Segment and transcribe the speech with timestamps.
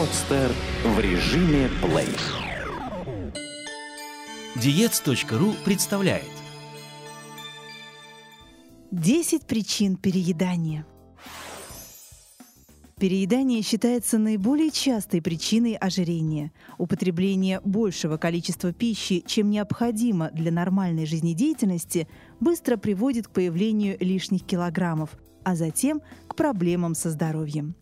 [0.00, 0.50] Подстер
[0.82, 2.08] в режиме плей.
[4.56, 6.24] Диец.ру представляет
[8.92, 10.86] 10 причин переедания.
[12.98, 16.50] Переедание считается наиболее частой причиной ожирения.
[16.78, 22.08] Употребление большего количества пищи, чем необходимо для нормальной жизнедеятельности,
[22.40, 25.10] быстро приводит к появлению лишних килограммов,
[25.44, 27.74] а затем к проблемам со здоровьем.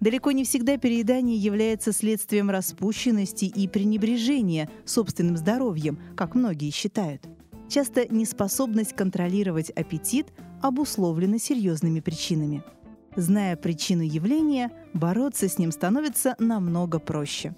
[0.00, 7.22] Далеко не всегда переедание является следствием распущенности и пренебрежения собственным здоровьем, как многие считают.
[7.68, 10.28] Часто неспособность контролировать аппетит
[10.62, 12.62] обусловлена серьезными причинами–
[13.16, 17.54] Зная причину явления, бороться с ним становится намного проще.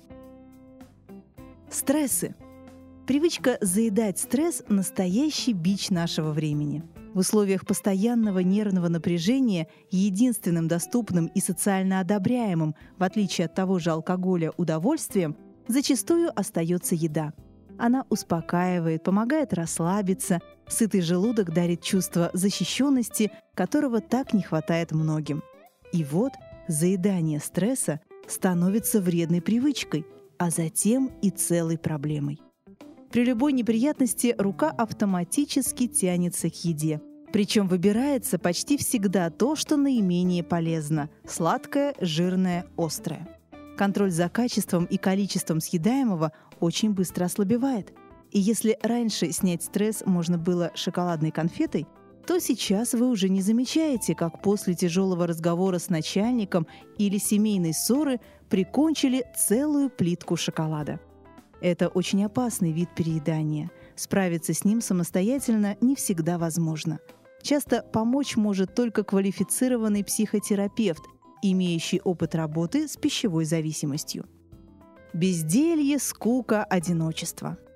[1.70, 2.34] Стрессы.
[3.06, 6.82] Привычка заедать стресс– настоящий бич нашего времени.
[7.14, 13.90] В условиях постоянного нервного напряжения единственным доступным и социально одобряемым, в отличие от того же
[13.90, 15.36] алкоголя, удовольствием
[15.68, 17.32] зачастую остается еда.
[17.78, 25.42] Она успокаивает, помогает расслабиться, Сытый желудок дарит чувство защищенности, которого так не хватает многим.
[25.92, 26.32] И вот
[26.66, 30.06] заедание стресса становится вредной привычкой,
[30.38, 32.40] а затем и целой проблемой.
[33.12, 37.00] При любой неприятности рука автоматически тянется к еде.
[37.32, 43.28] Причем выбирается почти всегда то, что наименее полезно– сладкое, жирное, острое.
[43.76, 47.92] Контроль за качеством и количеством съедаемого очень быстро ослабевает–
[48.32, 51.86] и если раньше снять стресс можно было шоколадной конфетой,
[52.26, 56.66] то сейчас вы уже не замечаете, как после тяжелого разговора с начальником
[56.96, 60.98] или семейной ссоры прикончили целую плитку шоколада.
[61.62, 63.70] Это очень опасный вид переедания.
[63.96, 66.98] Справиться с ним самостоятельно не всегда возможно.
[67.40, 71.02] Часто помочь может только квалифицированный психотерапевт,
[71.40, 74.26] имеющий опыт работы с пищевой зависимостью.
[75.14, 77.56] Безделье, скука, одиночество–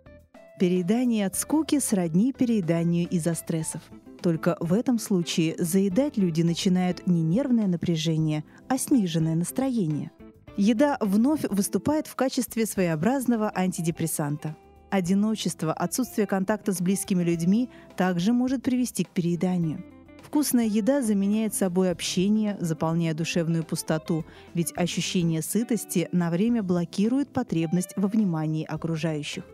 [0.59, 3.83] Переедание от скуки сродни перееданию из-за стрессов.
[4.23, 10.13] Только в этом случае заедать люди начинают не нервное напряжение, а сниженное настроение.
[10.57, 14.57] Еда вновь выступает в качестве своеобразного антидепрессанта.
[14.89, 19.85] Одиночество, отсутствие контакта с близкими людьми также может привести к перееданию.
[20.23, 24.25] Вкусная еда заменяет собой общение, заполняя душевную пустоту,
[24.55, 29.45] ведь ощущение сытости на время блокирует потребность во внимании окружающих.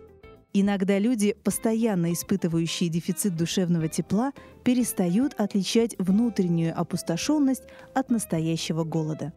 [0.54, 4.32] Иногда люди, постоянно испытывающие дефицит душевного тепла,
[4.62, 7.64] перестают отличать внутреннюю опустошенность
[7.94, 9.32] от настоящего голода.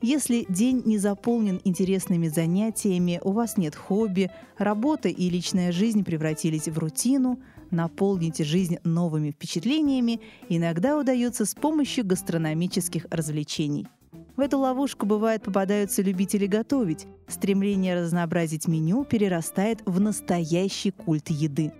[0.00, 6.68] Если день не заполнен интересными занятиями, у вас нет хобби, работа и личная жизнь превратились
[6.68, 13.86] в рутину, наполните жизнь новыми впечатлениями, иногда удается с помощью гастрономических развлечений–
[14.38, 17.08] в эту ловушку бывает попадаются любители готовить.
[17.26, 21.72] Стремление разнообразить меню перерастает в настоящий культ еды.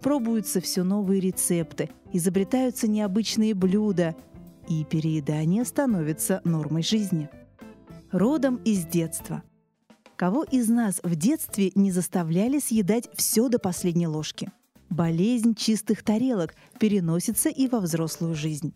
[0.00, 4.14] Пробуются все новые рецепты, изобретаются необычные блюда,
[4.68, 7.28] и переедание становится нормой жизни.
[8.14, 9.42] Родом из детства.
[10.14, 14.52] Кого из нас в детстве не заставляли съедать все до последней ложки?
[14.88, 18.72] Болезнь чистых тарелок переносится и во взрослую жизнь.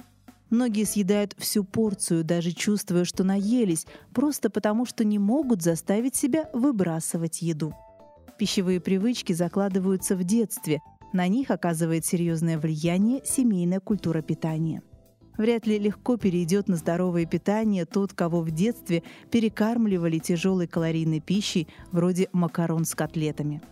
[0.51, 6.51] Многие съедают всю порцию, даже чувствуя, что наелись, просто потому что не могут заставить себя
[6.53, 7.73] выбрасывать еду.
[8.41, 10.81] Пищевые привычки закладываются в детстве.
[11.13, 14.83] На них оказывает серьезное влияние семейная культура питания.
[15.39, 21.69] Вряд ли легко перейдет на здоровое питание тот, кого в детстве перекармливали тяжелой калорийной пищей
[21.93, 23.63] вроде макарон с котлетами.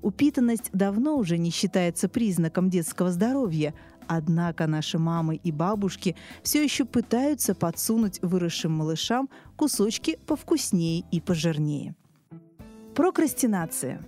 [0.00, 3.74] Упитанность давно уже не считается признаком детского здоровья,
[4.06, 11.94] однако наши мамы и бабушки все еще пытаются подсунуть выросшим малышам кусочки повкуснее и пожирнее.
[12.94, 14.00] Прокрастинация.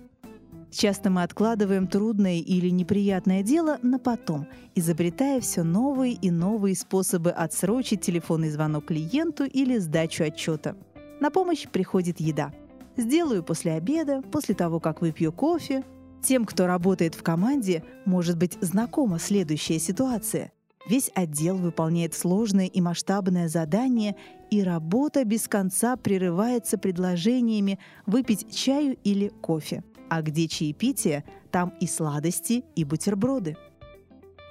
[0.73, 7.29] Часто мы откладываем трудное или неприятное дело на потом, изобретая все новые и новые способы
[7.29, 10.75] отсрочить телефонный звонок клиенту или сдачу отчета.
[11.19, 12.51] На помощь приходит еда–
[12.95, 15.83] Сделаю после обеда, после того, как выпью кофе.
[16.21, 20.51] Тем, кто работает в команде, может быть знакома следующая ситуация.
[20.87, 24.15] Весь отдел выполняет сложное и масштабное задание,
[24.51, 29.83] и работа без конца прерывается предложениями выпить чаю или кофе.
[30.09, 33.57] А где чаепитие, там и сладости, и бутерброды.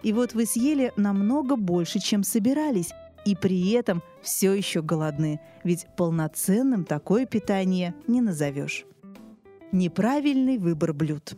[0.02, 2.90] И вот вы съели намного больше, чем собирались,
[3.24, 8.84] и при этом все еще голодны, ведь полноценным такое питание не назовешь.
[9.70, 11.34] Неправильный выбор блюд.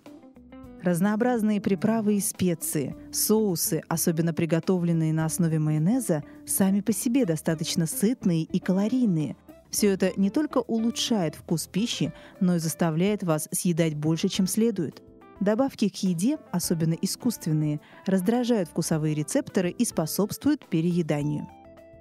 [0.82, 8.42] Разнообразные приправы и специи, соусы, особенно приготовленные на основе майонеза, сами по себе достаточно сытные
[8.42, 9.36] и калорийные.
[9.74, 15.02] Все это не только улучшает вкус пищи, но и заставляет вас съедать больше, чем следует.
[15.40, 21.48] Добавки к еде, особенно искусственные, раздражают вкусовые рецепторы и способствуют перееданию.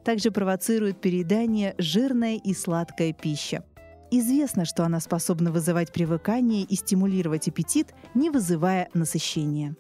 [0.06, 3.66] Также провоцирует переедание жирная и сладкая пища.
[4.12, 9.76] Известно, что она способна вызывать привыкание и стимулировать аппетит, не вызывая насыщения.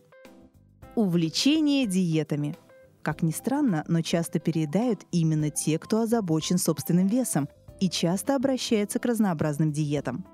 [0.96, 2.56] Увлечение диетами.
[3.04, 7.48] Как ни странно, но часто переедают именно те, кто озабочен собственным весом
[7.80, 10.25] и часто обращается к разнообразным диетам.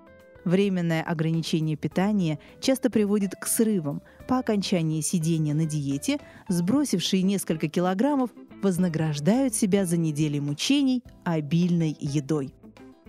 [0.45, 4.01] Временное ограничение питания часто приводит к срывам.
[4.27, 8.29] По окончании сидения на диете сбросившие несколько килограммов
[8.61, 12.53] вознаграждают себя за недели мучений обильной едой.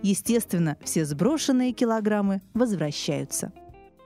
[0.01, 3.53] Естественно, все сброшенные килограммы возвращаются.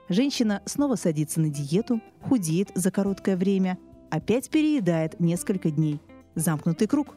[0.08, 3.78] Женщина снова садится на диету, худеет за короткое время,
[4.10, 6.00] опять переедает несколько дней.
[6.34, 7.16] Замкнутый круг.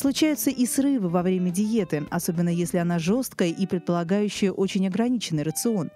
[0.00, 5.90] Случаются и срывы во время диеты, особенно если она жесткая и предполагающая очень ограниченный рацион.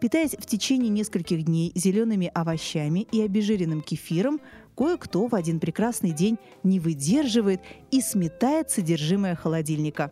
[0.00, 4.40] Питаясь в течение нескольких дней зелеными овощами и обезжиренным кефиром,
[4.74, 7.60] кое-кто в один прекрасный день не выдерживает
[7.90, 10.10] и сметает содержимое холодильника.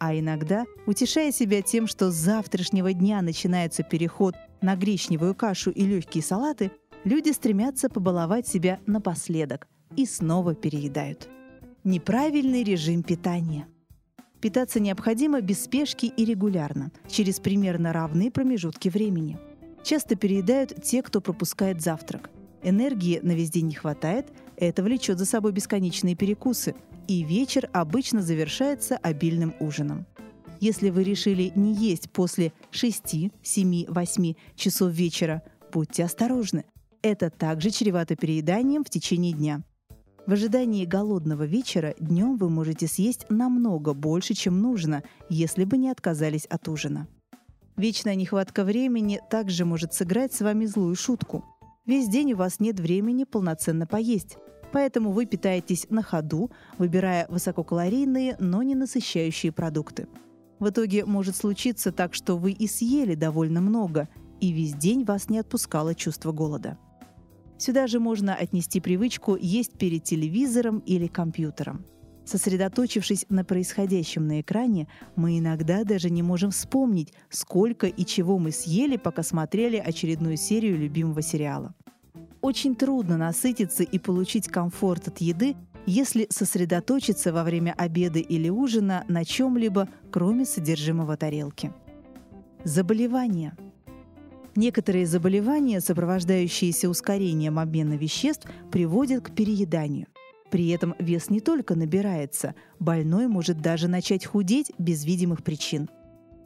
[0.00, 5.84] А иногда, утешая себя тем, что с завтрашнего дня начинается переход на гречневую кашу и
[5.84, 6.72] легкие салаты,
[7.04, 11.28] люди стремятся побаловать себя напоследок и снова переедают.
[11.88, 13.66] Неправильный режим питания.
[14.42, 19.38] Питаться необходимо без спешки и регулярно, через примерно равные промежутки времени.
[19.82, 22.28] Часто переедают те, кто пропускает завтрак.
[22.62, 24.26] Энергии на весь день не хватает,
[24.58, 26.74] это влечет за собой бесконечные перекусы,
[27.06, 30.04] и вечер обычно завершается обильным ужином.
[30.60, 35.42] Если вы решили не есть после 6, 7, 8 часов вечера,
[35.72, 36.66] будьте осторожны.
[37.00, 39.62] Это также чревато перееданием в течение дня.
[40.28, 45.88] В ожидании голодного вечера днем вы можете съесть намного больше, чем нужно, если бы не
[45.88, 47.08] отказались от ужина.
[47.78, 51.46] Вечная нехватка времени также может сыграть с вами злую шутку.
[51.86, 54.36] Весь день у вас нет времени полноценно поесть,
[54.70, 60.08] поэтому вы питаетесь на ходу, выбирая высококалорийные, но не насыщающие продукты.
[60.58, 64.10] В итоге может случиться так, что вы и съели довольно много,
[64.42, 66.76] и весь день вас не отпускало чувство голода.
[67.58, 71.84] Сюда же можно отнести привычку есть перед телевизором или компьютером.
[72.24, 78.52] Сосредоточившись на происходящем на экране, мы иногда даже не можем вспомнить, сколько и чего мы
[78.52, 81.74] съели, пока смотрели очередную серию любимого сериала.
[82.40, 85.56] Очень трудно насытиться и получить комфорт от еды,
[85.86, 91.72] если сосредоточиться во время обеда или ужина на чем-либо, кроме содержимого тарелки.
[92.62, 93.56] Заболевания–
[94.58, 100.08] Некоторые заболевания, сопровождающиеся ускорением обмена веществ, приводят к перееданию.
[100.50, 105.88] При этом вес не только набирается, больной может даже начать худеть без видимых причин.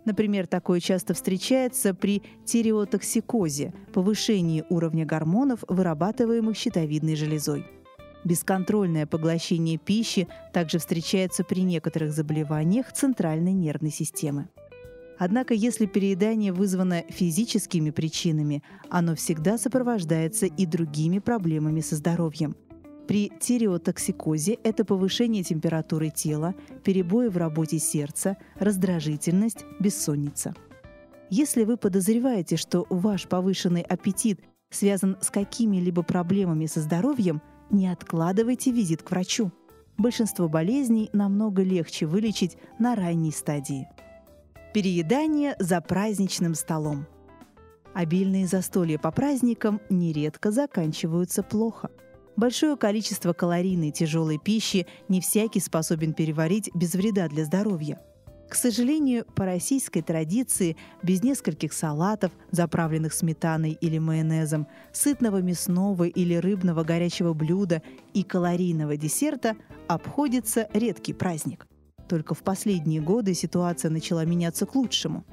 [0.05, 7.65] Например, такое часто встречается при тиреотоксикозе, повышении уровня гормонов, вырабатываемых щитовидной железой.
[8.25, 14.51] Бесконтрольное поглощение пищи также встречается при некоторых заболеваниях центральной нервной системы.
[15.25, 18.61] Однако, если переедание вызвано физическими причинами,
[18.91, 22.57] оно всегда сопровождается и другими проблемами со здоровьем.
[23.07, 30.57] При тиреотоксикозе это повышение температуры тела, перебои в работе сердца, раздражительность, бессонница.
[31.31, 38.73] Если вы подозреваете, что ваш повышенный аппетит связан с какими-либо проблемами со здоровьем, не откладывайте
[38.73, 39.53] визит к врачу.
[39.97, 43.87] Большинство болезней намного легче вылечить на ранней стадии.
[44.73, 47.07] Переедание за праздничным столом.
[47.93, 51.91] Обильные застолья по праздникам нередко заканчиваются плохо.
[52.37, 58.01] Большое количество калорийной тяжелой пищи не всякий способен переварить без вреда для здоровья.
[58.49, 66.35] К сожалению, по российской традиции без нескольких салатов, заправленных сметаной или майонезом, сытного мясного или
[66.35, 67.83] рыбного горячего блюда
[68.15, 69.55] и калорийного десерта
[69.87, 71.67] обходится редкий праздник.
[72.09, 75.25] Только в последние годы ситуация начала меняться к лучшему.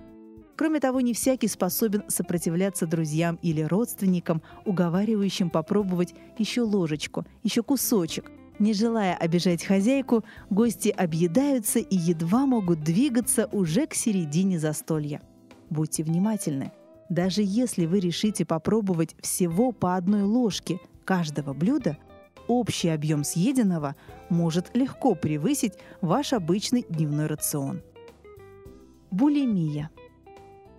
[0.55, 8.29] Кроме того, не всякий способен сопротивляться друзьям или родственникам, уговаривающим попробовать еще ложечку, еще кусочек.
[8.59, 15.21] Не желая обижать хозяйку, гости объедаются и едва могут двигаться уже к середине застолья.
[15.69, 16.73] Будьте внимательны.
[17.07, 21.97] Даже если вы решите попробовать всего по одной ложке каждого блюда,
[22.49, 23.95] общий объем съеденного
[24.27, 27.81] может легко превысить ваш обычный дневной рацион.
[29.11, 29.89] Булимия.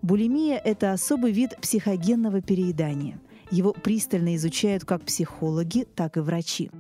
[0.03, 3.19] Булимия– это особый вид психогенного переедания.
[3.50, 6.71] Его пристально изучают как психологи, так и врачи.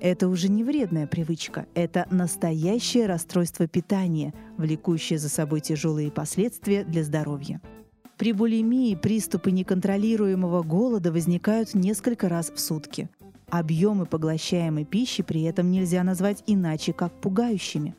[0.00, 7.02] Это уже не вредная привычка, это настоящее расстройство питания, влекущее за собой тяжелые последствия для
[7.02, 7.62] здоровья.
[8.18, 13.08] При булимии приступы неконтролируемого голода возникают несколько раз в сутки.
[13.50, 17.94] Объемы поглощаемой пищи при этом нельзя назвать иначе, как пугающими.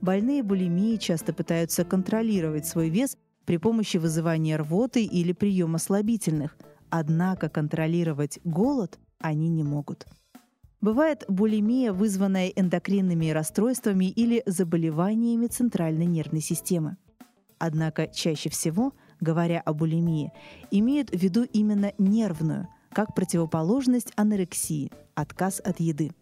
[0.00, 6.56] Больные булимией часто пытаются контролировать свой вес при помощи вызывания рвоты или приема слабительных,
[6.88, 10.06] однако контролировать голод они не могут.
[10.80, 16.96] Бывает булимия, вызванная эндокринными расстройствами или заболеваниями центральной нервной системы.
[17.58, 20.32] Однако чаще всего, говоря о булимии,
[20.70, 26.12] имеют в виду именно нервную, как противоположность анорексии– отказ от еды.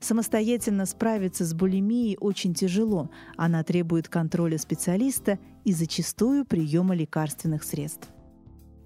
[0.00, 8.08] Самостоятельно справиться с булимией очень тяжело, она требует контроля специалиста и зачастую приема лекарственных средств.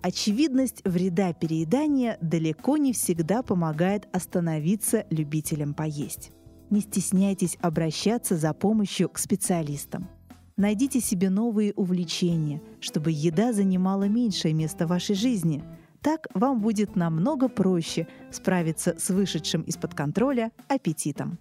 [0.03, 6.33] Очевидность вреда переедания далеко не всегда помогает остановиться любителям поесть.
[6.71, 10.09] Не стесняйтесь обращаться за помощью к специалистам.
[10.57, 15.63] Найдите себе новые увлечения, чтобы еда занимала меньшее место в вашей жизни.
[16.03, 21.39] Так вам будет намного проще справиться с вышедшим из-под контроля аппетитом.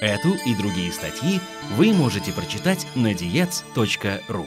[0.00, 1.40] Эту и другие статьи
[1.76, 4.44] вы можете прочитать на diets.ru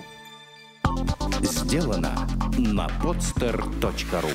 [1.42, 2.28] Сделано
[2.58, 4.30] на podster.ru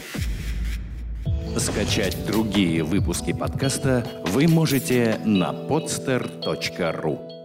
[1.58, 7.43] Скачать другие выпуски подкаста вы можете на podster.ru